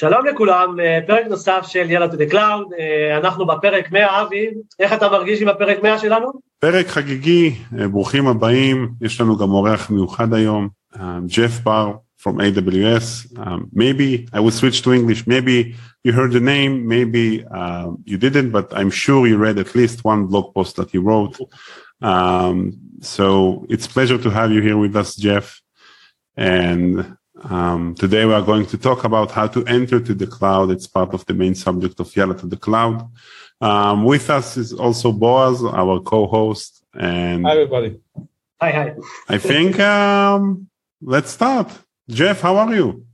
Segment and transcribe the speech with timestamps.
[0.00, 0.76] שלום לכולם,
[1.06, 2.74] פרק נוסף של יאללה to the cloud,
[3.18, 4.46] אנחנו בפרק 100, אבי,
[4.78, 6.32] איך אתה מרגיש עם הפרק 100 שלנו?
[6.58, 7.54] פרק חגיגי,
[7.90, 10.68] ברוכים הבאים, יש לנו גם אורח מיוחד היום,
[11.26, 11.92] ג'ף בר
[12.26, 17.44] from AWS, um, maybe I will switch to English, maybe you heard the name, maybe
[17.44, 20.98] uh, you didn't, but I'm sure you read at least one blog post that he
[20.98, 21.38] wrote.
[22.02, 22.56] Um,
[23.00, 25.60] so it's pleasure to have you here with us, Jeff.
[26.36, 27.16] And
[27.49, 30.71] um, today we are going to talk about how to enter to the cloud.
[30.71, 33.09] It's part of the main subject of Yalla to the cloud.
[33.59, 36.83] Um, with us is also Boaz, our co-host.
[36.93, 37.99] And hi, everybody.
[38.59, 38.95] Hi, hi.
[39.29, 40.67] I think um,
[41.01, 41.71] let's start.
[42.09, 43.05] Jeff, how are you?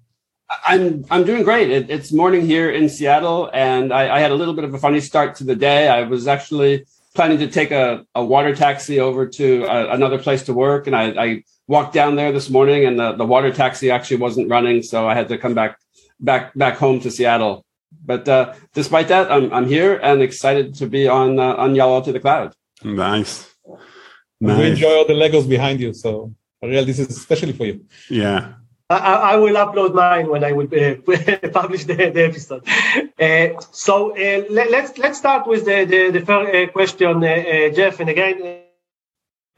[0.66, 1.70] I'm I'm doing great.
[1.70, 4.80] It, it's morning here in Seattle, and I, I, had a little bit of a
[4.80, 5.90] funny start to the day.
[5.90, 10.44] I was actually planning to take a, a water taxi over to a, another place
[10.44, 13.92] to work, and I, I walked down there this morning and the, the water taxi
[13.92, 14.82] actually wasn't running.
[14.84, 15.78] So I had to come back,
[16.20, 17.66] back, back home to Seattle.
[18.06, 22.04] But uh, despite that, I'm, I'm here and excited to be on, uh, on Yalla
[22.06, 22.54] to the Cloud.
[22.84, 23.54] Nice.
[24.40, 24.58] nice.
[24.58, 25.94] We enjoy all the Legos behind you.
[25.94, 27.86] So Ariel, this is especially for you.
[28.10, 28.54] Yeah.
[28.90, 32.66] I, I, will upload mine when I will uh, publish the, the episode.
[33.20, 37.22] Uh, so uh, let, us let's, let's start with the the, the first uh, question,
[37.22, 38.00] uh, uh, Jeff.
[38.00, 38.62] And again,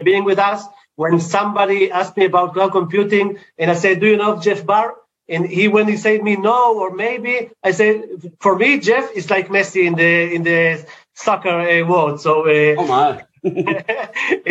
[0.04, 0.64] being with us,
[1.00, 4.96] when somebody asked me about cloud computing and I said, do you know Jeff Barr?
[5.30, 9.30] And he, when he said me no or maybe, I said, for me, Jeff is
[9.30, 12.20] like Messi in the in the soccer uh, world.
[12.20, 13.24] So uh, oh my,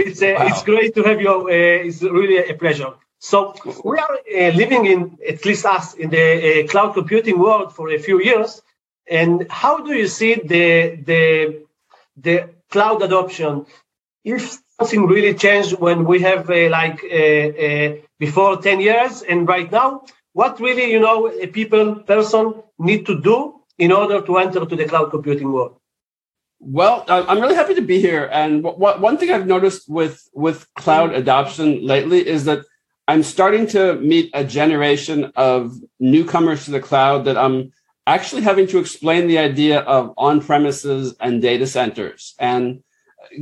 [0.03, 0.47] it's uh, wow.
[0.47, 1.35] it's great to have you.
[1.49, 2.93] Uh, it's really a pleasure.
[3.19, 3.55] So
[3.85, 5.01] we are uh, living in
[5.33, 8.63] at least us in the uh, cloud computing world for a few years.
[9.19, 10.67] And how do you see the
[11.11, 11.23] the
[12.27, 12.37] the
[12.71, 13.67] cloud adoption?
[14.25, 14.43] If
[14.79, 19.23] something really changed when we have uh, like uh, uh, before 10 years.
[19.23, 24.21] And right now what really you know a people person need to do in order
[24.23, 25.77] to enter to the cloud computing world?
[26.61, 28.29] Well i'm really happy to be here.
[28.33, 32.61] And one thing i've noticed with with cloud adoption lately is that
[33.07, 37.73] i'm starting to meet a generation of newcomers to the cloud that i'm
[38.09, 42.35] actually having to explain the idea of on premises and data centers.
[42.39, 42.83] And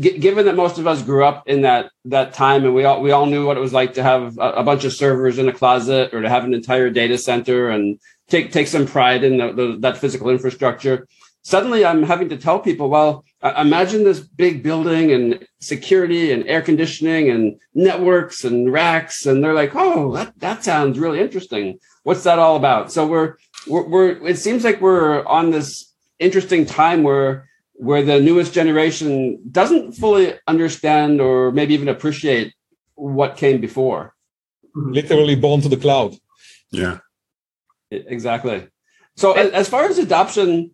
[0.01, 3.01] g- given that most of us grew up in that that time and we all
[3.01, 5.49] we all knew what it was like to have a, a, bunch of servers in
[5.49, 7.99] a closet or to have an entire data center and
[8.29, 11.07] take take some pride in the, the, that physical infrastructure
[11.43, 13.25] suddenly i'm having to tell people well
[13.57, 19.27] imagine this big building and security and air conditioning and networks and racks.
[19.27, 21.79] And they're like oh that, that sounds really interesting.
[22.03, 22.93] What's that all about?
[22.93, 23.37] So we're,
[23.67, 29.39] we're, we're it seems like we're on this interesting time where where the newest generation
[29.51, 32.55] doesn't fully understand or maybe even appreciate
[32.95, 34.15] what came before.
[34.75, 36.17] Literally born to the cloud.
[36.71, 36.99] Yeah.
[37.91, 38.69] Exactly.
[39.17, 40.73] So as far as adoption,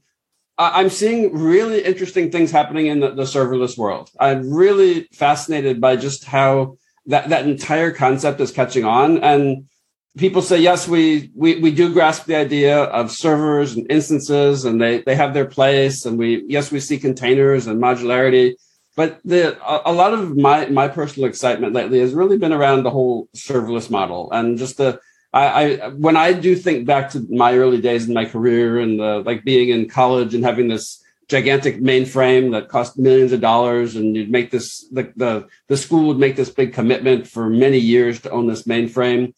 [0.58, 4.10] I'm seeing really interesting things happening in the, the serverless world.
[4.18, 6.76] I'm really fascinated by just how
[7.06, 9.18] that, that entire concept is catching on.
[9.18, 9.68] And
[10.16, 14.80] people say yes we, we we do grasp the idea of servers and instances and
[14.80, 18.54] they they have their place and we yes we see containers and modularity.
[18.94, 22.90] But the a, lot of my my personal excitement lately has really been around the
[22.90, 25.00] whole serverless model and just the
[25.32, 29.00] I, I when I do think back to my early days in my career and
[29.00, 33.96] the, like being in college and having this gigantic mainframe that cost millions of dollars
[33.96, 37.78] and you'd make this the, the the school would make this big commitment for many
[37.78, 39.32] years to own this mainframe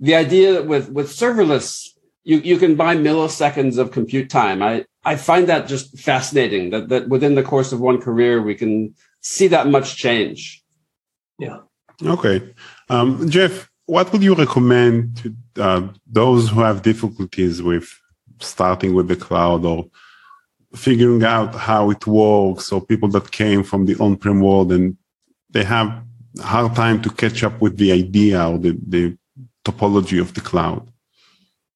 [0.00, 1.88] the idea that with with serverless
[2.28, 4.62] you, you can buy milliseconds of compute time.
[4.62, 8.54] I, I find that just fascinating that, that within the course of one career, we
[8.54, 10.62] can see that much change.
[11.38, 11.60] Yeah.
[12.04, 12.54] Okay.
[12.90, 17.88] Um, Jeff, what would you recommend to uh, those who have difficulties with
[18.40, 19.86] starting with the cloud or
[20.74, 24.98] figuring out how it works or people that came from the on-prem world and
[25.48, 26.02] they have
[26.42, 29.16] hard time to catch up with the idea or the, the
[29.68, 30.90] topology of the cloud?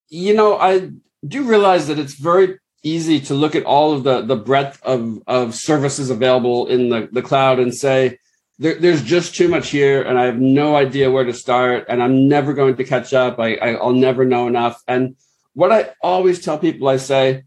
[0.09, 0.91] You know, I
[1.27, 5.23] do realize that it's very easy to look at all of the, the breadth of,
[5.27, 8.19] of services available in the, the cloud and say,
[8.59, 12.03] there, there's just too much here and I have no idea where to start and
[12.03, 13.39] I'm never going to catch up.
[13.39, 14.83] I, I, I'll never know enough.
[14.87, 15.17] And
[15.55, 17.45] what I always tell people, I say,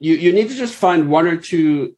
[0.00, 1.96] you, you need to just find one or two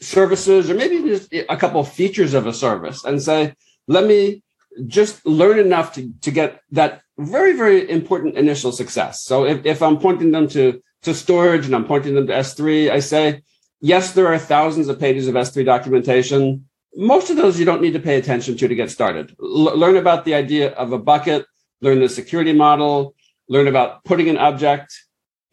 [0.00, 3.54] services or maybe just a couple features of a service and say,
[3.86, 4.42] let me
[4.86, 9.22] just learn enough to, to get that very, very important initial success.
[9.22, 12.90] So if, if I'm pointing them to, to storage and I'm pointing them to S3,
[12.90, 13.42] I say,
[13.80, 16.66] yes, there are thousands of pages of S3 documentation.
[16.94, 19.34] Most of those you don't need to pay attention to to get started.
[19.40, 21.46] L- learn about the idea of a bucket,
[21.80, 23.14] learn the security model,
[23.48, 24.92] learn about putting an object,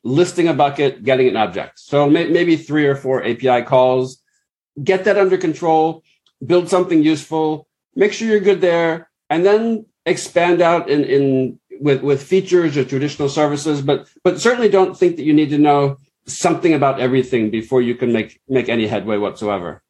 [0.03, 1.79] listing a bucket, getting an object.
[1.79, 4.21] So may, maybe three or four API calls,
[4.81, 6.03] get that under control,
[6.45, 12.01] build something useful, make sure you're good there, and then expand out in, in with,
[12.01, 15.97] with features or traditional services, but but certainly don't think that you need to know
[16.25, 19.81] something about everything before you can make make any headway whatsoever.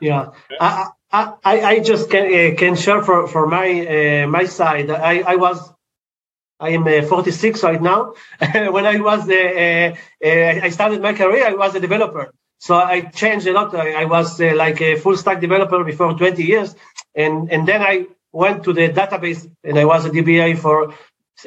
[0.00, 0.30] Yeah,
[0.60, 4.90] I I, I just can uh, can share for for my uh, my side.
[4.90, 5.58] I I was
[6.58, 8.14] I am uh, 46 right now.
[8.52, 9.94] when I was uh, uh,
[10.24, 12.32] uh, I started my career, I was a developer.
[12.58, 13.74] So I changed a lot.
[13.74, 16.74] I, I was like a full stack developer before 20 years,
[17.14, 20.94] and and then I went to the database and I was a DBA for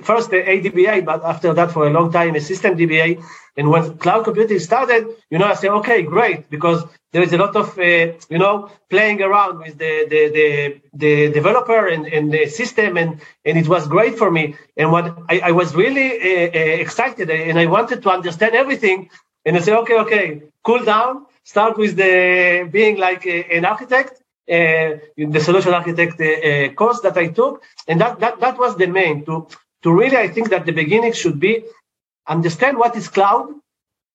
[0.01, 3.23] first the ADBA, but after that for a long time a system DBA.
[3.55, 7.37] And when cloud computing started, you know, I said, okay, great, because there is a
[7.37, 12.33] lot of, uh, you know, playing around with the the the, the developer and, and
[12.33, 14.55] the system, and and it was great for me.
[14.75, 19.09] And what I, I was really uh, uh, excited, and I wanted to understand everything.
[19.45, 21.27] And I said, okay, okay, cool down.
[21.43, 26.99] Start with the being like a, an architect, uh, the solution architect uh, uh, course
[27.01, 29.47] that I took, and that that that was the main to
[29.83, 31.63] to really, I think that the beginning should be
[32.27, 33.49] understand what is cloud.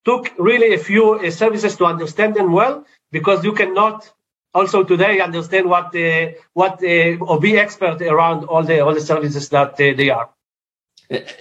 [0.05, 4.11] Took really a few uh, services to understand them well, because you cannot
[4.53, 9.01] also today understand what uh, what uh, or be expert around all the all the
[9.01, 10.29] services that uh, they are.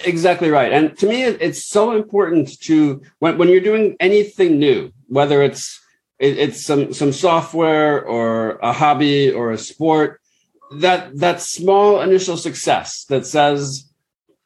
[0.04, 0.72] Exactly right.
[0.72, 5.80] And to me, it's so important to when, when you're doing anything new, whether it's
[6.18, 10.20] it's some some software or a hobby or a sport,
[10.78, 13.88] that that small initial success that says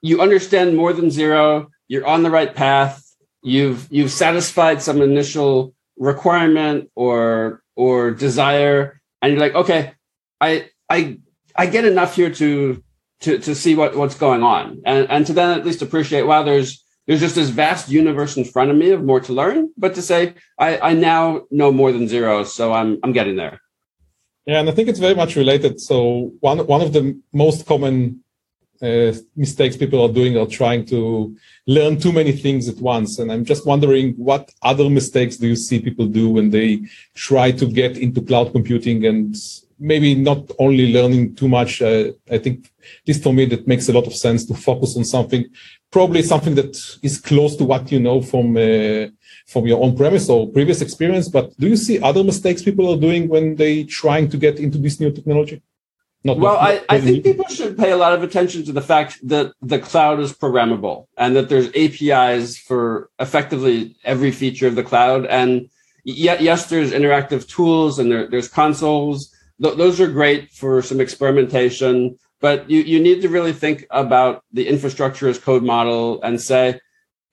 [0.02, 3.02] you understand more than zero, you're on the right path,
[3.42, 9.92] you've you've satisfied some initial requirement or or desire, and you're like, okay,
[10.40, 11.18] I I
[11.56, 12.82] I get enough here to
[13.20, 16.42] to to see what what's going on, and and to then at least appreciate wow,
[16.42, 19.94] there's there's just this vast universe in front of me of more to learn, but
[19.94, 23.60] to say I I now know more than zero, so I'm I'm getting there.
[24.46, 25.80] Yeah, and I think it's very much related.
[25.80, 28.22] So one one of the most common
[28.82, 33.20] uh, mistakes people are doing are trying to learn too many things at once.
[33.20, 36.82] And I'm just wondering what other mistakes do you see people do when they
[37.14, 39.36] try to get into cloud computing and
[39.78, 41.80] maybe not only learning too much.
[41.80, 42.72] Uh, I think,
[43.06, 45.44] least for me, that makes a lot of sense to focus on something,
[45.92, 49.06] probably something that is close to what you know from uh,
[49.46, 51.28] from your on premise or previous experience.
[51.28, 54.78] But do you see other mistakes people are doing when they trying to get into
[54.78, 55.62] this new technology?
[56.24, 58.80] Not well, not, I, I think people should pay a lot of attention to the
[58.80, 64.76] fact that the cloud is programmable and that there's APIs for effectively every feature of
[64.76, 65.26] the cloud.
[65.26, 65.68] And
[66.04, 69.34] yet, yes, there's interactive tools and there, there's consoles.
[69.60, 74.44] Th- those are great for some experimentation, but you, you need to really think about
[74.52, 76.78] the infrastructure as code model and say,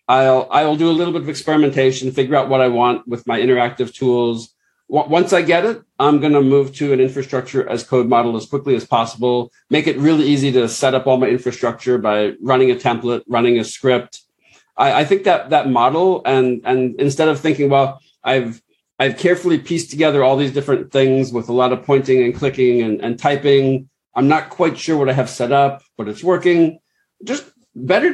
[0.08, 3.40] I'll, I'll do a little bit of experimentation, figure out what I want with my
[3.42, 4.56] interactive tools
[4.90, 8.48] once I get it, I'm going to move to an infrastructure as code model as
[8.48, 12.72] quickly as possible, make it really easy to set up all my infrastructure by running
[12.72, 14.22] a template, running a script.
[14.76, 18.64] I, I think that that model and and instead of thinking, well, I've
[18.98, 22.82] I've carefully pieced together all these different things with a lot of pointing and clicking
[22.82, 23.90] and, and typing.
[24.16, 26.80] I'm not quite sure what I have set up, but it's working.
[27.24, 28.12] Just better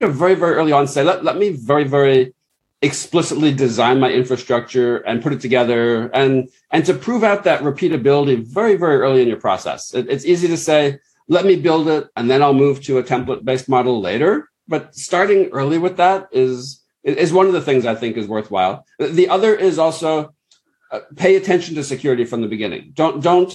[0.00, 2.34] to very, very early on say, let, let me very, very
[2.82, 8.42] explicitly design my infrastructure and put it together and and to prove out that repeatability
[8.42, 9.92] very very early in your process.
[9.94, 13.02] It, it's easy to say let me build it and then i'll move to a
[13.02, 14.48] template based model later.
[14.66, 18.86] But starting early with that is is one of the things i think is worthwhile.
[18.98, 20.34] The other is also
[20.90, 22.92] uh, pay attention to security from the beginning.
[22.94, 23.52] Don't don't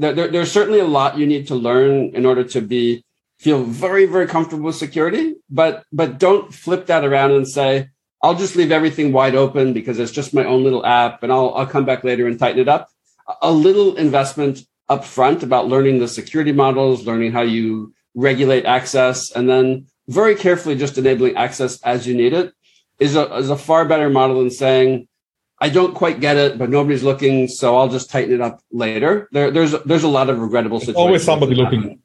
[0.00, 3.04] there, there, there's certainly a lot you need to learn in order to be
[3.38, 7.88] feel very very comfortable with security but but don't flip that around and say
[8.22, 11.54] I'll just leave everything wide open because it's just my own little app and I'll,
[11.54, 12.90] I'll come back later and tighten it up.
[13.40, 19.30] A little investment up front about learning the security models, learning how you regulate access,
[19.30, 22.52] and then very carefully just enabling access as you need it
[22.98, 25.08] is a, is a far better model than saying,
[25.60, 29.28] I don't quite get it, but nobody's looking, so I'll just tighten it up later.
[29.32, 30.96] There, there's there's a lot of regrettable situations.
[31.04, 32.00] Always somebody looking.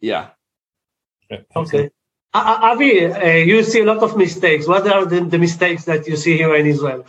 [0.00, 0.30] Yeah.
[1.54, 1.90] Okay.
[2.34, 4.66] Avi, uh, you see a lot of mistakes.
[4.66, 7.06] What are the, the mistakes that you see here in Israel?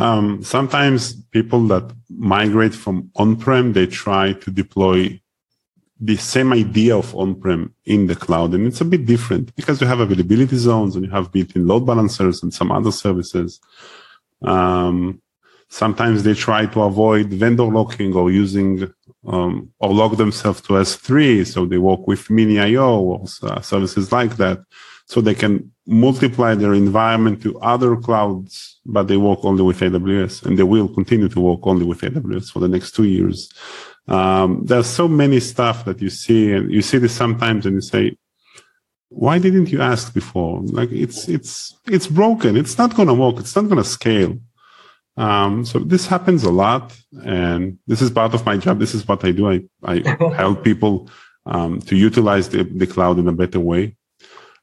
[0.00, 5.20] Um, sometimes people that migrate from on-prem, they try to deploy
[6.00, 8.54] the same idea of on-prem in the cloud.
[8.54, 11.86] And it's a bit different because you have availability zones and you have built-in load
[11.86, 13.60] balancers and some other services.
[14.42, 15.20] Um,
[15.68, 18.92] sometimes they try to avoid vendor locking or using
[19.26, 21.46] um, or log themselves to S3.
[21.46, 24.60] So they work with MinIO or uh, services like that.
[25.06, 30.44] so they can multiply their environment to other clouds, but they work only with AWS
[30.44, 33.50] and they will continue to work only with AWS for the next two years.
[34.08, 37.80] Um, there's so many stuff that you see and you see this sometimes and you
[37.80, 38.16] say,
[39.08, 40.60] why didn't you ask before?
[40.62, 42.56] Like it's, it's, it's broken.
[42.56, 43.36] It's not going to work.
[43.38, 44.38] It's not going to scale.
[45.16, 46.94] Um, so this happens a lot
[47.24, 48.78] and this is part of my job.
[48.78, 49.48] This is what I do.
[49.50, 49.98] I, I
[50.36, 51.08] help people,
[51.46, 53.96] um, to utilize the, the cloud in a better way.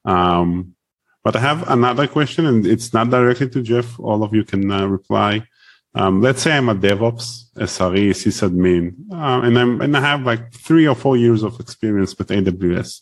[0.05, 0.75] Um,
[1.23, 3.97] but I have another question, and it's not directly to Jeff.
[3.99, 5.47] All of you can uh, reply.
[5.95, 10.51] Um, let's say I'm a DevOps, SRE, sysadmin, uh, and I'm and I have like
[10.53, 13.01] three or four years of experience with AWS.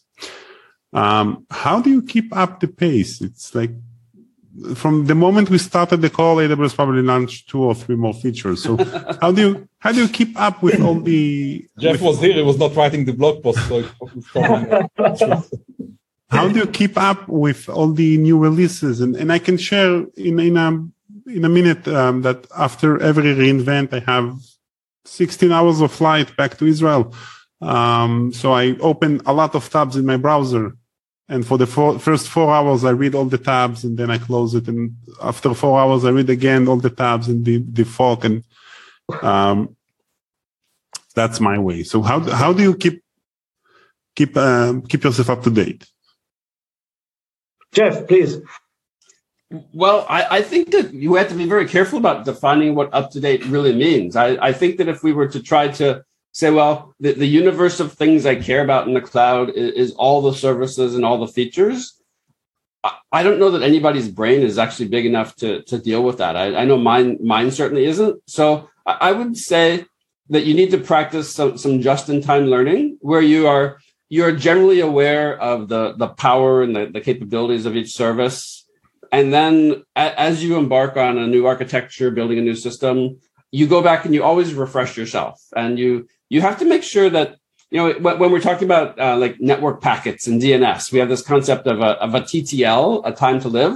[0.94, 3.22] Um, how do you keep up the pace?
[3.22, 3.72] It's like
[4.76, 8.64] from the moment we started the call, AWS probably launched two or three more features.
[8.64, 8.78] So
[9.22, 11.66] how do you how do you keep up with all the?
[11.80, 13.84] Jeff with, was here; he was not writing the blog post, so
[16.30, 19.02] how do you keep up with all the new releases?
[19.02, 20.70] And, and I can share in, in a,
[21.28, 24.38] in a minute um, that after every re:Invent, I have
[25.06, 27.14] 16 hours of flight back to Israel.
[27.62, 30.76] Um, so I open a lot of tabs in my browser.
[31.32, 34.18] And for the four, first four hours, I read all the tabs and then I
[34.18, 34.68] close it.
[34.68, 38.26] And after four hours, I read again all the tabs and the, the fork.
[38.26, 38.44] And
[39.22, 39.78] um,
[41.16, 41.84] that's my way.
[41.84, 43.02] So how, how do you keep
[44.14, 45.90] keep uh, keep yourself up to date?
[47.72, 48.42] Jeff, please.
[49.74, 53.12] Well, I, I, think that you have to be very careful about defining what up
[53.12, 54.18] to date really means.
[54.18, 57.80] I, I, think that if we were to try to say, well, the, the universe
[57.80, 61.20] of things I care about in the cloud is, is all the services and all
[61.20, 62.02] the features,
[62.84, 66.18] I, I, don't know that anybody's brain is actually big enough to, to deal with
[66.20, 66.36] that.
[66.36, 68.22] I, I know mine mine certainly isn't.
[68.28, 69.86] So I, would say
[70.30, 74.32] that you need to practice some, some just in time learning where you are you're
[74.34, 78.68] generally aware of the the power and the, the capabilities of each service
[79.12, 83.20] and then a, as you embark on a new architecture building a new system
[83.52, 87.10] you go back and you always refresh yourself and you you have to make sure
[87.10, 87.36] that
[87.70, 91.22] you know when, we're talking about uh, like network packets and dns we have this
[91.22, 93.76] concept of a, of a ttl a time to live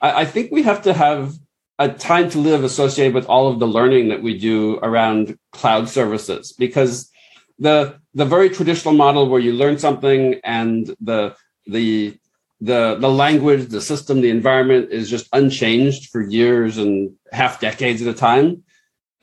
[0.00, 1.34] I, I think we have to have
[1.78, 5.88] a time to live associated with all of the learning that we do around cloud
[5.88, 7.10] services because
[7.58, 11.34] the the very traditional model where you learn something and the
[11.66, 12.16] the
[12.60, 18.00] the the language, the system, the environment is just unchanged for years and half decades
[18.00, 18.62] at a time.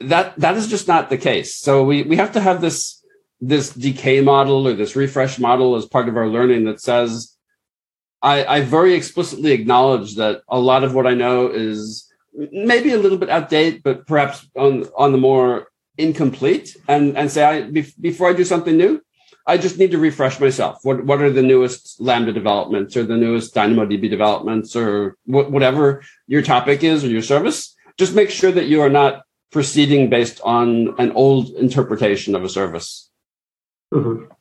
[0.04, 1.58] That that is just not the case.
[1.58, 3.04] So we we have to have this
[3.40, 7.36] this decay model or this refresh model as part of our learning that says
[8.22, 12.98] I, I very explicitly acknowledge that a lot of what I know is maybe a
[12.98, 15.68] little bit outdated, but perhaps on on the more
[15.98, 17.62] incomplete and and say I
[18.00, 19.02] before I do something new,
[19.48, 20.80] I just need to refresh myself.
[20.84, 26.04] What what are the newest Lambda developments or the newest DynamoDB developments or wh- whatever
[26.28, 27.76] your topic is or your service?
[27.98, 32.50] Just make sure that you are not proceeding based on an old interpretation of a
[32.50, 33.10] service.
[33.94, 34.32] Mm-hmm.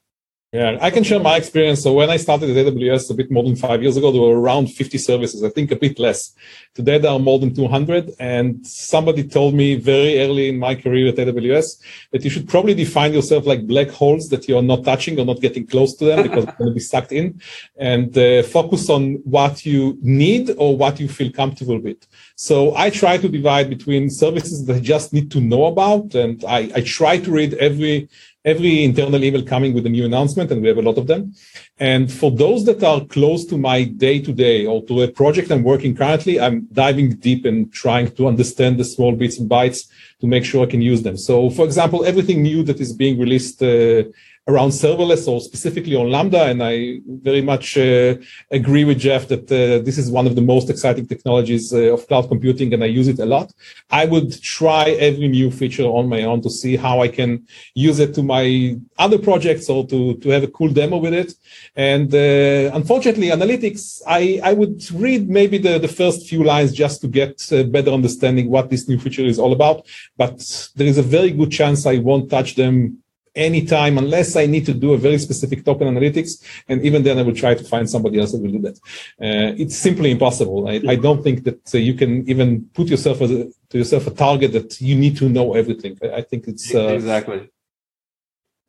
[0.53, 1.81] Yeah, I can share my experience.
[1.81, 4.41] So when I started at AWS a bit more than five years ago, there were
[4.41, 6.35] around 50 services, I think a bit less.
[6.75, 8.11] Today there are more than 200.
[8.19, 11.81] And somebody told me very early in my career at AWS
[12.11, 15.41] that you should probably define yourself like black holes that you're not touching or not
[15.41, 17.41] getting close to them because you're going to be sucked in
[17.77, 22.05] and uh, focus on what you need or what you feel comfortable with.
[22.35, 26.17] So I try to divide between services that I just need to know about.
[26.17, 28.09] And I, I try to read every
[28.45, 31.35] every internal email coming with a new announcement, and we have a lot of them.
[31.79, 35.51] And for those that are close to my day to day or to a project
[35.51, 39.89] I'm working currently, I'm diving deep and trying to understand the small bits and bytes
[40.21, 41.17] to make sure I can use them.
[41.17, 44.05] So, for example, everything new that is being released uh,
[44.51, 46.43] around serverless or specifically on Lambda.
[46.51, 48.17] And I very much uh,
[48.51, 52.07] agree with Jeff that uh, this is one of the most exciting technologies uh, of
[52.09, 53.53] cloud computing, and I use it a lot.
[53.91, 57.99] I would try every new feature on my own to see how I can use
[58.05, 61.35] it to my other projects or to, to have a cool demo with it.
[61.77, 67.01] And uh, unfortunately, analytics, I, I would read maybe the, the first few lines just
[67.03, 69.87] to get a better understanding what this new feature is all about.
[70.17, 70.37] But
[70.77, 73.03] there is a very good chance I won't touch them
[73.35, 76.43] anytime unless I need to do a very specific token analytics.
[76.69, 78.77] And even then I will try to find somebody else that will do that.
[79.21, 80.69] Uh, it's simply impossible.
[80.69, 84.07] I, I don't think that uh, you can even put yourself as a, to yourself
[84.07, 85.99] a target that you need to know everything.
[86.03, 87.49] I, I think it's uh, exactly.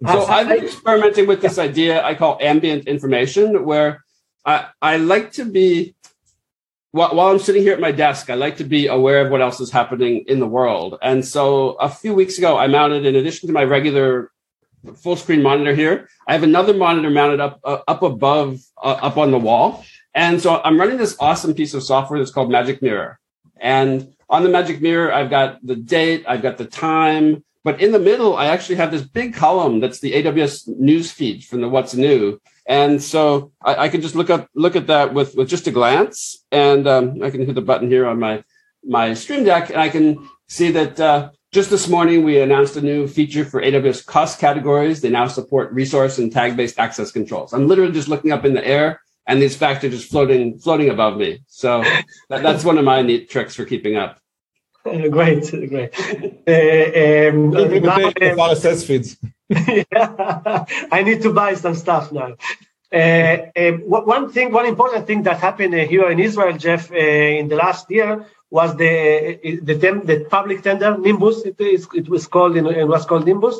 [0.05, 4.03] So I've been experimenting with this idea I call ambient information, where
[4.43, 5.95] I, I like to be
[6.91, 9.41] while, while I'm sitting here at my desk, I like to be aware of what
[9.41, 10.97] else is happening in the world.
[11.01, 14.31] And so a few weeks ago, I mounted, in addition to my regular
[14.95, 16.09] full screen monitor here.
[16.27, 20.41] I have another monitor mounted up uh, up above uh, up on the wall, And
[20.41, 23.19] so I'm running this awesome piece of software that's called Magic Mirror.
[23.59, 27.91] And on the Magic Mirror, I've got the date, I've got the time, but in
[27.91, 31.69] the middle, I actually have this big column that's the AWS news feed from the
[31.69, 32.39] What's New.
[32.65, 35.71] And so I, I can just look up, look at that with, with just a
[35.71, 36.43] glance.
[36.51, 38.43] And um, I can hit the button here on my,
[38.83, 42.81] my Stream Deck, and I can see that uh, just this morning we announced a
[42.81, 45.01] new feature for AWS cost categories.
[45.01, 47.51] They now support resource and tag-based access controls.
[47.53, 50.89] I'm literally just looking up in the air, and these facts are just floating, floating
[50.89, 51.43] above me.
[51.47, 51.83] So
[52.29, 54.17] that, that's one of my neat tricks for keeping up.
[54.83, 55.93] great, great.
[56.47, 58.13] Uh, um, now, um,
[58.49, 59.17] RSS feeds.
[59.49, 62.35] yeah, I need to buy some stuff now.
[62.93, 66.95] Uh, um, one thing, one important thing that happened uh, here in Israel, Jeff, uh,
[66.95, 71.43] in the last year was the the, the public tender Nimbus.
[71.45, 73.59] It, is, it was called in, it was called Nimbus,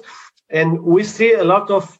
[0.50, 1.98] and we see a lot of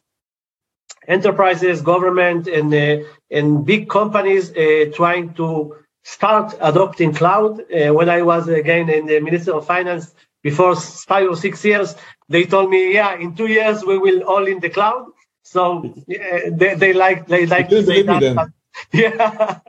[1.08, 7.60] enterprises, government, and uh, and big companies uh, trying to start adopting cloud.
[7.72, 11.94] Uh, when I was again in the Minister of Finance before five or six years,
[12.28, 15.06] they told me, yeah, in two years we will all in the cloud.
[15.44, 18.52] So uh, they, they like they like to say that.
[18.92, 19.60] Yeah.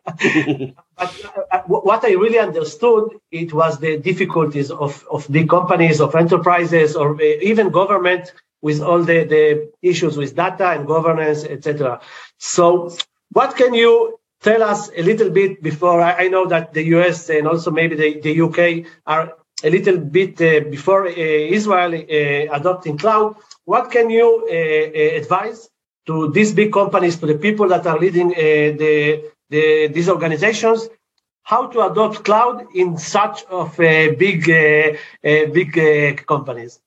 [0.97, 1.11] but
[1.51, 6.95] uh, what I really understood it was the difficulties of, of big companies, of enterprises,
[6.95, 11.99] or uh, even government with all the, the issues with data and governance, etc.
[12.37, 12.95] So,
[13.31, 17.29] what can you tell us a little bit before I, I, know that the US
[17.29, 19.33] and also maybe the, the UK are
[19.63, 23.35] a little bit uh, before uh, Israel uh, adopting cloud.
[23.65, 25.69] What can you uh, uh, advise
[26.05, 30.89] to these big companies, to the people that are leading uh, the, the, these organizations,
[31.43, 34.93] how to adopt cloud in such of uh, big uh,
[35.27, 36.79] uh, big companies?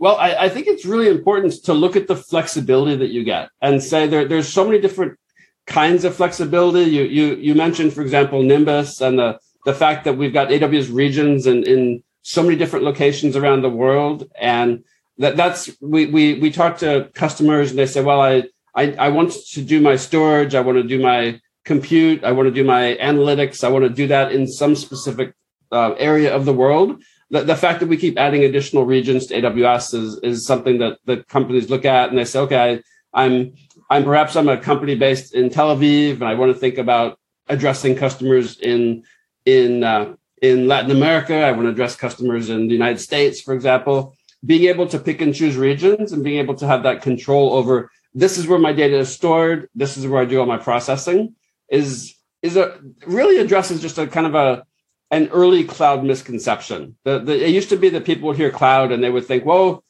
[0.00, 3.50] Well, I, I, think it's really important to look at the flexibility that you get
[3.60, 5.18] and say there, there's so many different
[5.66, 6.88] kinds of flexibility.
[6.88, 10.94] You you you mentioned, for example, Nimbus and the the fact that we've got AWS
[10.94, 14.84] regions and in so many different locations around the world, and
[15.18, 19.08] that that's we we we talk to customers and they say, well, I I, I
[19.08, 22.64] want to do my storage, I want to do my compute, I want to do
[22.64, 25.34] my analytics, I want to do that in some specific
[25.72, 27.02] uh, area of the world.
[27.30, 30.98] The, the fact that we keep adding additional regions to AWS is, is something that
[31.04, 33.54] the companies look at and they say, okay, I'm
[33.90, 37.18] I'm perhaps I'm a company based in Tel Aviv, and I want to think about
[37.48, 39.04] addressing customers in
[39.44, 41.34] in uh, in Latin America.
[41.34, 44.14] I want to address customers in the United States, for example.
[44.44, 47.90] Being able to pick and choose regions and being able to have that control over
[48.14, 51.34] this is where my data is stored, this is where I do all my processing
[51.68, 54.64] is is a really addresses just a kind of a
[55.10, 56.96] an early cloud misconception.
[57.04, 59.44] The, the, it used to be that people would hear cloud and they would think,
[59.44, 59.82] "Whoa,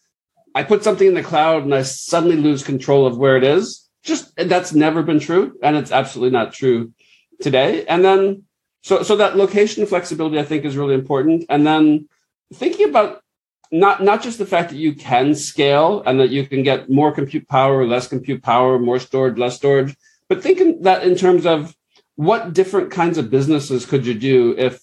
[0.55, 3.89] I put something in the cloud and I suddenly lose control of where it is."
[4.03, 6.93] just that's never been true and it's absolutely not true
[7.41, 8.43] today and then
[8.83, 12.09] so so that location flexibility i think is really important and then
[12.55, 13.23] thinking about
[13.71, 17.13] not not just the fact that you can scale and that you can get more
[17.13, 19.95] compute power less compute power more storage less storage
[20.29, 21.75] but thinking that in terms of
[22.17, 24.81] what different kinds of businesses could you do if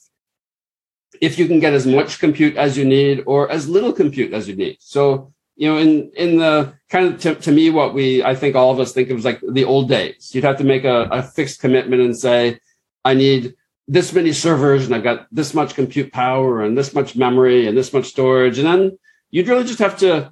[1.21, 4.47] if you can get as much compute as you need or as little compute as
[4.47, 8.23] you need so you know, in in the kind of to, to me, what we
[8.23, 10.31] I think all of us think of is like the old days.
[10.33, 12.59] You'd have to make a, a fixed commitment and say,
[13.05, 13.55] I need
[13.87, 17.77] this many servers and I've got this much compute power and this much memory and
[17.77, 18.57] this much storage.
[18.57, 18.97] And then
[19.29, 20.31] you'd really just have to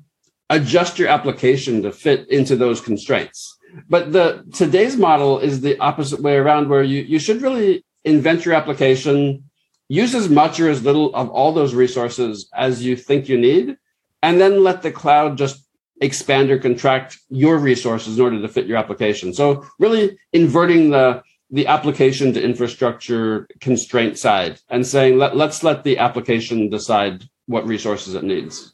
[0.49, 3.57] adjust your application to fit into those constraints.
[3.89, 8.45] But the today's model is the opposite way around where you, you should really invent
[8.45, 9.49] your application,
[9.87, 13.77] use as much or as little of all those resources as you think you need
[14.21, 15.67] and then let the cloud just
[16.01, 19.33] expand or contract your resources in order to fit your application.
[19.33, 25.83] So really inverting the the application to infrastructure constraint side and saying let, let's let
[25.83, 28.73] the application decide what resources it needs.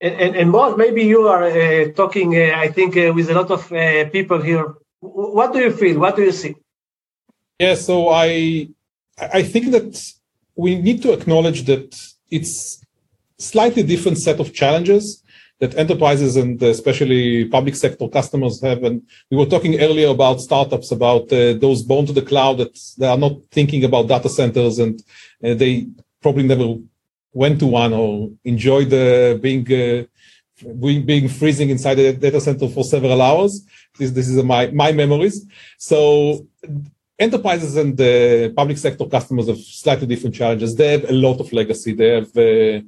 [0.00, 3.34] And, and, and Boaz, maybe you are uh, talking, uh, I think, uh, with a
[3.34, 4.74] lot of uh, people here.
[5.00, 5.98] What do you feel?
[6.00, 6.54] What do you see?
[7.58, 8.68] Yeah, so I
[9.40, 9.90] I think that
[10.54, 11.88] we need to acknowledge that
[12.30, 12.84] it's
[13.38, 15.22] slightly different set of challenges
[15.60, 18.84] that enterprises and especially public sector customers have.
[18.84, 22.78] And we were talking earlier about startups, about uh, those born to the cloud that
[22.96, 25.02] they are not thinking about data centers and
[25.44, 25.88] uh, they
[26.22, 26.76] probably never
[27.32, 30.04] went to one or enjoyed uh, being uh,
[30.80, 33.64] being freezing inside a data center for several hours.
[33.98, 35.46] This this is my my memories.
[35.78, 36.46] So
[37.18, 40.74] enterprises and the public sector customers have slightly different challenges.
[40.74, 41.92] They have a lot of legacy.
[41.92, 42.80] They have uh, uh,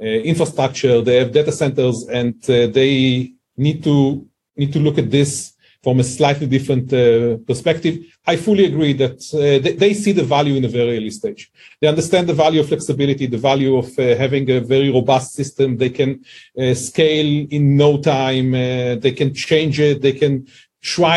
[0.00, 5.56] infrastructure, they have data centers, and uh, they need to need to look at this
[5.86, 7.94] from a slightly different uh, perspective.
[8.26, 11.48] I fully agree that uh, they, they, see the value in a very early stage.
[11.80, 15.76] They understand the value of flexibility, the value of uh, having a very robust system.
[15.76, 16.24] They can
[16.60, 18.52] uh, scale in no time.
[18.52, 20.02] Uh, they can change it.
[20.02, 20.48] They can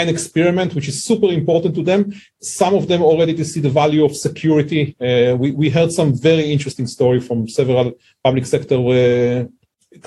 [0.03, 2.01] an experiment, which is super important to them.
[2.41, 4.95] Some of them already to see the value of security.
[4.99, 9.45] Uh, we, we heard some very interesting story from several public sector uh,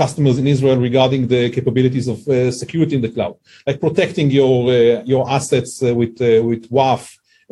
[0.02, 3.34] customers in Israel regarding the capabilities of uh, security in the cloud,
[3.66, 7.02] like protecting your uh, your assets uh, with uh, with WAF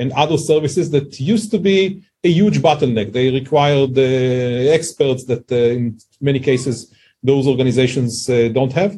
[0.00, 3.08] and other services that used to be a huge bottleneck.
[3.12, 6.76] They required the experts that in many cases
[7.22, 8.12] those organizations
[8.58, 8.92] don't have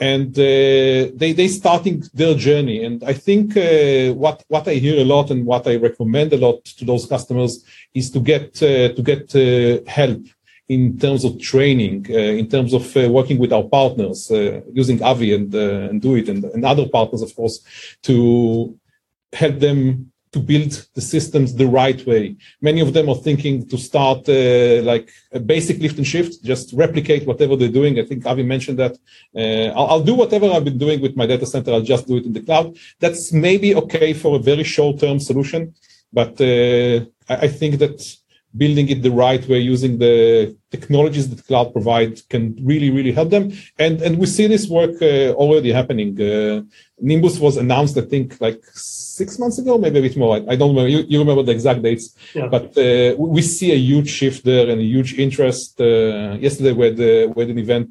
[0.00, 2.82] and uh, they they starting their journey.
[2.84, 6.38] And I think uh, what what I hear a lot and what I recommend a
[6.38, 10.22] lot to those customers is to get uh, to get uh, help
[10.68, 14.30] in terms of training, uh, in terms of uh, working with our partners,
[14.72, 17.60] using Avi and and do it and, and other partners, of course,
[18.02, 18.78] to
[19.32, 22.36] help them to build the systems the right way.
[22.60, 26.72] Many of them are thinking to start uh, like a basic lift and shift, just
[26.72, 27.98] replicate whatever they're doing.
[27.98, 28.96] I think Avi mentioned that.
[29.34, 31.72] Uh, I'll, I'll, do whatever I've been doing with my data center.
[31.72, 32.76] I'll just do it in the cloud.
[33.00, 35.74] That's maybe okay for a very short term solution,
[36.12, 38.00] but uh, I, I, think that
[38.56, 43.30] building it the right way using the technologies that cloud provide can really really help
[43.30, 43.52] them.
[43.78, 46.20] And and we see this work uh, already happening.
[46.20, 46.62] Uh,
[47.02, 50.36] nimbus was announced i think like six months ago maybe a bit more.
[50.36, 50.88] I, I don't remember.
[50.88, 52.06] You, you, remember the exact dates.
[52.34, 52.48] Yeah.
[52.56, 56.84] but uh, we see a huge shift there and a huge interest uh, yesterday we
[56.88, 56.98] had,
[57.34, 57.88] we had an event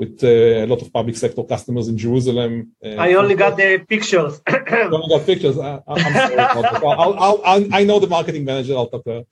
[0.00, 2.52] with uh, a lot of public sector customers in Jerusalem.
[2.82, 4.40] Uh, I only got the pictures.
[4.96, 5.56] only got pictures.
[5.58, 8.74] I, am sorry I'll, I'll, I'll, i know the marketing manager.
[8.78, 9.24] I'll talk to her.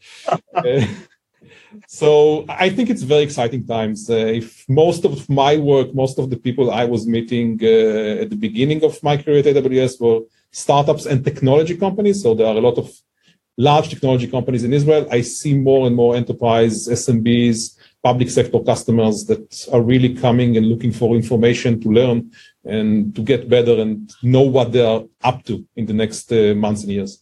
[0.55, 0.87] Uh,
[2.01, 4.11] so I think it's very exciting times.
[4.11, 8.29] Uh, if most of my work, most of the people I was meeting uh, at
[8.29, 12.23] the beginning of my career at AWS were startups and technology companies.
[12.23, 12.87] So there are a lot of
[13.57, 15.09] large technology companies in Israel.
[15.11, 17.59] I see more and more enterprise SMBs
[18.09, 22.19] public sector customers that are really coming and looking for information to learn
[22.75, 23.91] and to get better and
[24.35, 27.13] know what they are up to in the next uh, months and years.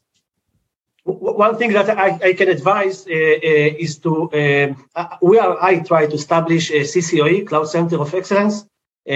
[1.47, 3.11] One thing that I, I can advise uh,
[3.51, 4.69] uh, is to um,
[5.01, 8.57] uh, we are I try to establish a CCOE Cloud Center of Excellence.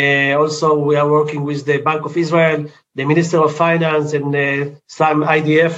[0.01, 2.59] Uh, also, we are working with the Bank of Israel,
[2.99, 4.43] the Minister of Finance, and uh,
[5.01, 5.75] some IDF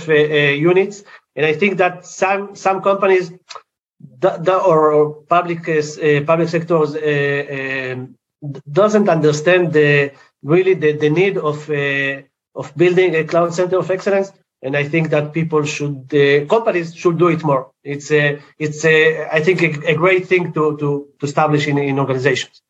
[0.71, 0.97] units.
[1.37, 3.25] And I think that some some companies
[4.19, 8.15] the, the, or public uh, public sectors uh, um,
[8.71, 10.13] doesn't understand the
[10.43, 12.23] really the, the need of uh,
[12.55, 16.95] of building a cloud center of excellence and I think that people should, uh, companies
[16.95, 17.73] should do it more.
[17.83, 21.79] It's a, it's a, I think a, a great thing to to to establish in,
[21.79, 22.63] in organizations.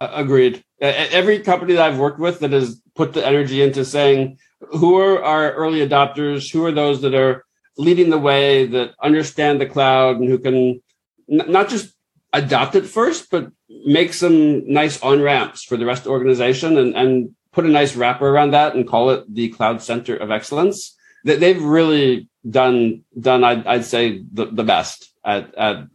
[0.00, 0.64] Agreed.
[0.80, 5.22] Every company that I've worked with that has put the energy into saying who are
[5.22, 7.44] our early adopters, who are those that are
[7.78, 10.82] leading the way that understand the cloud and who can
[11.30, 11.94] n- not just
[12.32, 13.50] adopt it first, but
[13.86, 17.68] make some nice on ramps for the rest of the organization and, and put a
[17.68, 20.96] nice wrapper around that and call it the cloud center of excellence.
[21.24, 25.86] That they've really done done I'd, I'd say the, the best at, at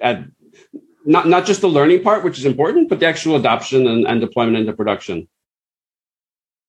[0.00, 0.24] at
[1.04, 4.20] not not just the learning part, which is important, but the actual adoption and, and
[4.20, 5.28] deployment into production.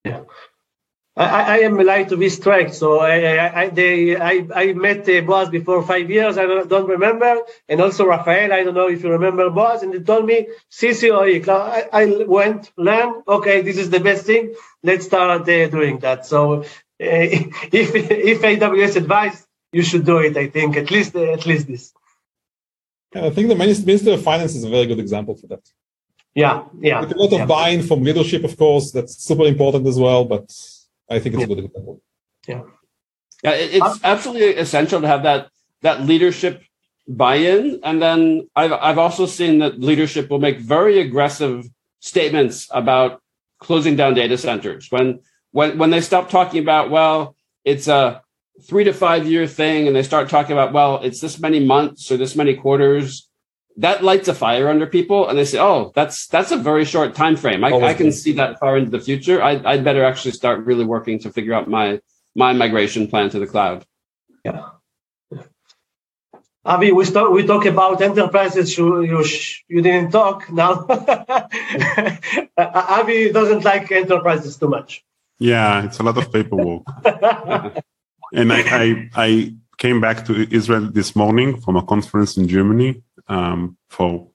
[0.06, 0.22] Yeah.
[1.20, 5.20] I, I am like to be strict, so I I, they, I, I met uh,
[5.20, 6.38] Boaz before five years.
[6.38, 8.54] I don't, don't, remember, and also Rafael.
[8.54, 11.46] I don't know if you remember Boaz, and they told me CCOE.
[11.50, 13.22] I, I went learn.
[13.28, 14.56] Okay, this is the best thing.
[14.82, 16.26] Let's start uh, doing that.
[16.26, 16.64] So uh,
[17.00, 20.38] if if AWS advice, you should do it.
[20.38, 21.92] I think at least uh, at least this.
[23.14, 25.70] Yeah, I think the Minister of Finance is a very good example for that.
[26.34, 27.02] Yeah, yeah.
[27.02, 27.46] With a lot of yeah.
[27.46, 30.24] buy-in from leadership, of course, that's super important as well.
[30.24, 30.50] But
[31.10, 31.46] I think it's yeah.
[31.46, 32.02] a good example.
[32.48, 32.62] Yeah.
[33.44, 35.50] Yeah, it's absolutely essential to have that
[35.82, 36.62] that leadership
[37.08, 41.66] buy-in, and then I've I've also seen that leadership will make very aggressive
[42.02, 43.22] statements about
[43.60, 45.20] closing down data centers when
[45.52, 48.22] when when they stop talking about well it's a
[48.64, 52.12] three to five year thing and they start talking about well it's this many months
[52.12, 53.29] or this many quarters
[53.78, 57.16] that lights a fire under people and they say oh that's that's a very short
[57.16, 60.32] time frame i, I can see that far into the future I, i'd better actually
[60.32, 62.02] start really working to figure out my
[62.36, 63.86] my migration plan to the cloud
[64.44, 64.70] yeah
[66.66, 68.78] Avi, we talk we talk about enterprises.
[68.78, 69.24] You you,
[69.70, 70.86] you didn't talk now.
[72.58, 75.04] Avi doesn't like enterprises too much.
[75.40, 76.84] Yeah, it's a lot of paperwork.
[78.34, 83.02] and I, I I came back to Israel this morning from a conference in Germany,
[83.30, 84.28] um, for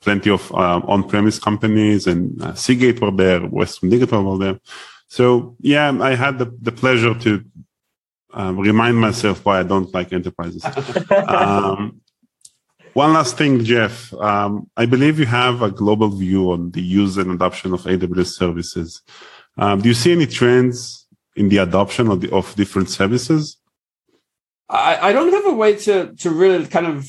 [0.00, 4.60] plenty of uh, on-premise companies and uh, Seagate were there, Western Digital were there.
[5.08, 7.44] So yeah, I had the, the pleasure to
[8.32, 10.64] um, remind myself why I don't like enterprises.
[11.28, 12.00] um,
[12.94, 14.12] one last thing, Jeff.
[14.14, 18.34] Um, I believe you have a global view on the use and adoption of AWS
[18.34, 19.02] services.
[19.56, 21.06] Um, do you see any trends
[21.36, 23.56] in the adoption of, the, of different services?
[24.68, 27.06] I, I don't have a way to to really kind of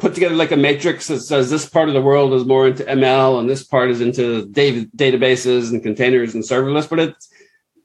[0.00, 2.84] put together like a matrix that says this part of the world is more into
[2.84, 6.88] ML and this part is into data, databases and containers and serverless.
[6.88, 7.28] But it's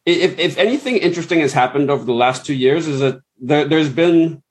[0.06, 3.90] if if anything interesting has happened over the last two years is that there, there's
[3.90, 4.42] been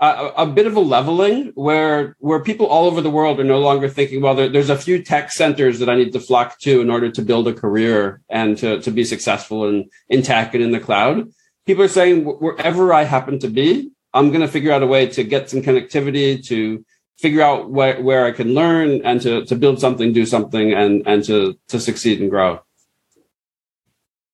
[0.00, 3.60] a, a, bit of a leveling where where people all over the world are no
[3.60, 6.80] longer thinking, well, there, there's a few tech centers that I need to flock to
[6.80, 10.62] in order to build a career and to, to be successful in, in tech and
[10.62, 11.30] in the cloud.
[11.64, 15.08] People are saying wherever I happen to be, I'm going to figure out a way
[15.08, 16.84] to get some connectivity, to
[17.18, 21.02] figure out where, where I can learn and to, to build something, do something, and,
[21.06, 22.60] and to, to succeed and grow.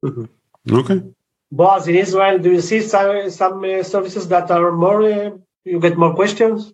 [0.04, 0.76] Mm-hmm.
[0.80, 1.02] Okay.
[1.50, 5.30] Boaz, in Israel, do you see some, some uh, services that are more, uh,
[5.64, 6.72] you get more questions?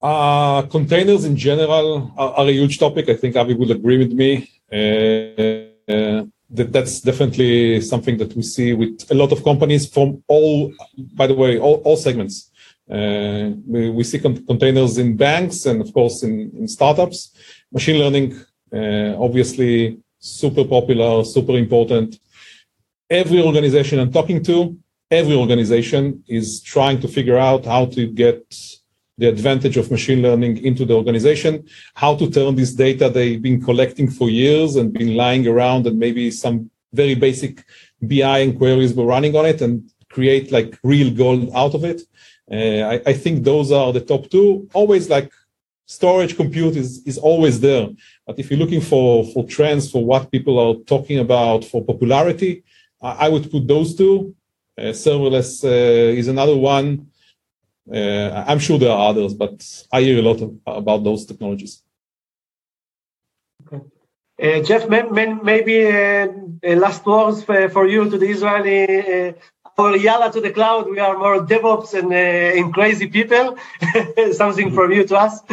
[0.00, 3.08] Uh, containers in general are, are, a huge topic.
[3.08, 4.48] I think Avi will agree with me.
[4.72, 10.22] Uh, uh that that's definitely something that we see with a lot of companies from
[10.28, 10.72] all,
[11.14, 12.50] by the way, all, all segments.
[12.88, 17.32] Uh, we, we, see con- containers in banks and of course in, in startups.
[17.72, 18.40] Machine learning,
[18.72, 22.20] uh, obviously super popular, super important.
[23.10, 24.78] Every organization I'm talking to,
[25.10, 28.54] every organization is trying to figure out how to get
[29.18, 33.62] the advantage of machine learning into the organization, how to turn this data they've been
[33.62, 37.64] collecting for years and been lying around and maybe some very basic
[38.02, 42.02] BI inquiries were running on it and create like real gold out of it.
[42.50, 44.68] Uh, I, I, think those are the top two.
[44.72, 45.32] Always like
[45.86, 47.88] storage compute is, is always there.
[48.26, 52.62] But if you're looking for, for trends, for what people are talking about, for popularity,
[53.02, 54.34] I, I would put those two.
[54.78, 57.08] Uh, serverless uh, is another one.
[57.92, 61.82] Uh, I'm sure there are others, but I hear a lot of, about those technologies.
[63.62, 63.82] Okay.
[64.42, 66.26] Uh, Jeff, may, may, maybe uh,
[66.62, 69.32] last words for, for, you to the Israeli, uh,
[69.78, 70.90] or Yalla to the cloud.
[70.90, 73.56] We are more DevOps and, uh, and crazy people.
[74.32, 75.40] Something from you to us.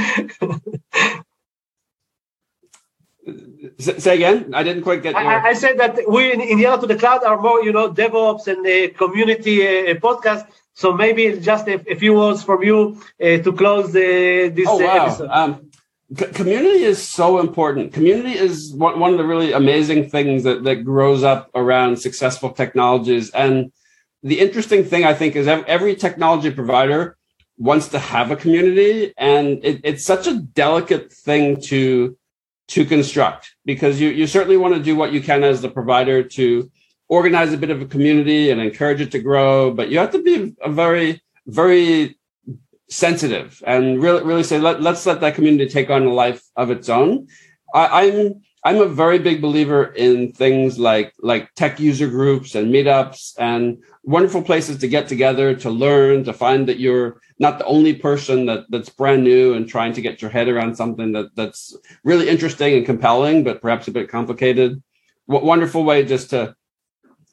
[3.78, 4.54] Say again.
[4.54, 5.14] I didn't quite get.
[5.14, 5.22] Your...
[5.22, 7.94] I, I, said that we in, in Yalla to the cloud are more, you know,
[7.94, 10.46] DevOps and uh, community uh, podcast.
[10.76, 14.84] So maybe just a, a few words from you uh, to close the, this oh,
[14.84, 15.06] wow.
[15.06, 15.30] episode.
[15.30, 15.72] Um,
[16.18, 17.94] c- community is so important.
[17.94, 22.52] Community is one, one of the really amazing things that, that grows up around successful
[22.52, 23.30] technologies.
[23.32, 23.72] And
[24.24, 27.18] the interesting thing, I think, is every technology provider
[27.58, 29.14] wants to have a community.
[29.18, 32.18] And it, it's such a delicate thing to,
[32.70, 36.24] to construct because you, you certainly want to do what you can as the provider
[36.24, 36.72] to
[37.08, 40.24] organize a bit of a community and encourage it to grow, but you have to
[40.24, 42.18] be a very, very
[42.90, 46.72] sensitive and really, really say, let, let's let that community take on a life of
[46.72, 47.28] its own.
[47.74, 52.74] I, I'm, I'm a very big believer in things like, like tech user groups and
[52.74, 57.66] meetups and wonderful places to get together, to learn, to find that you're not the
[57.66, 61.36] only person that, that's brand new and trying to get your head around something that,
[61.36, 64.82] that's really interesting and compelling, but perhaps a bit complicated.
[65.26, 66.56] What wonderful way just to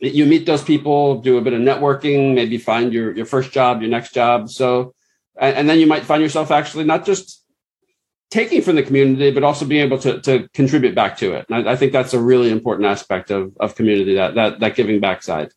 [0.01, 3.83] you meet those people, do a bit of networking, maybe find your, your first job,
[3.83, 4.49] your next job.
[4.49, 4.95] So,
[5.39, 7.45] and, and then you might find yourself actually not just
[8.31, 11.47] taking from the community, but also being able to, to contribute back to it.
[11.49, 14.77] And I, I think that's a really important aspect of, of community, that, that, that
[14.77, 15.51] giving back side.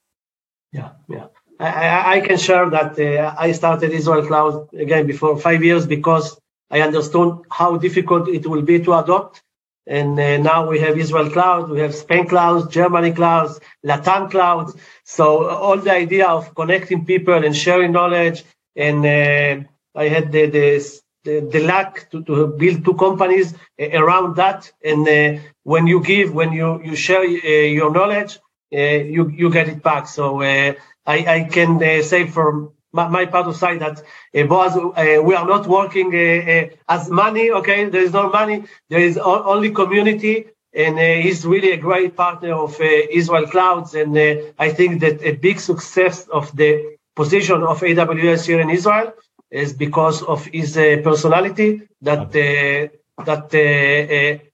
[0.72, 1.28] Yeah, yeah.
[1.60, 6.38] I, I can share that uh, I started Israel Cloud again before five years because
[6.70, 9.43] I understood how difficult it will be to adopt
[9.86, 14.76] and uh, now we have Israel Cloud, we have Spain Clouds, Germany Clouds, Latam Clouds.
[15.04, 18.44] So all the idea of connecting people and sharing knowledge.
[18.76, 23.90] And uh, I had the, the, the, the luck to, to build two companies uh,
[23.92, 24.72] around that.
[24.84, 28.40] And uh, when you give, when you, you share uh, your knowledge,
[28.74, 30.08] uh, you, you get it back.
[30.08, 35.22] So I, I can say from my, my part of side that uh, Boaz, uh,
[35.24, 37.52] we are not working uh, uh, as money.
[37.52, 38.64] Okay, there is no money.
[38.90, 43.48] There is o- only community, and uh, he's really a great partner of uh, Israel
[43.48, 43.96] Clouds.
[43.96, 44.18] And
[44.60, 49.14] I think that a big success of the position of AWS here in Israel
[49.52, 51.82] is because of his personality.
[52.02, 53.54] That that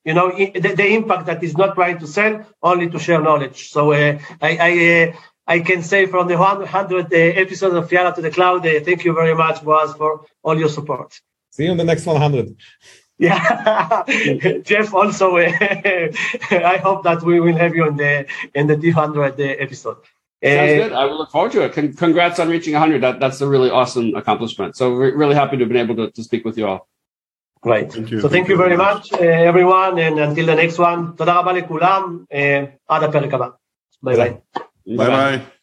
[0.05, 3.69] you know the, the, impact that is not trying to sell, only to share knowledge.
[3.69, 4.19] So I.
[4.41, 5.13] I
[5.49, 9.03] I can say from the 100th uh, episode of Yalla to the Cloud, uh, thank
[9.03, 10.11] you very much, Boaz, for
[10.43, 11.19] all your support.
[11.49, 12.55] See you in the next 100.
[13.21, 14.03] Yeah,
[14.63, 14.93] Jeff.
[14.93, 15.41] Also, uh,
[16.73, 19.97] I hope that we will have you in the in the 200 episode.
[20.41, 20.93] Sounds good.
[20.93, 21.73] I will look forward to it.
[21.73, 23.03] Con- congrats on reaching 100.
[23.03, 24.77] That, that's a really awesome accomplishment.
[24.77, 26.87] So really happy to have been able to, to speak with you all.
[27.59, 27.91] Great.
[27.91, 28.21] Thank you.
[28.21, 31.33] So thank, thank you very much, much uh, everyone, and until the next one, תודה
[31.39, 33.59] רבה kulam uh,
[34.01, 34.63] Bye bye.
[34.97, 35.58] 拜拜。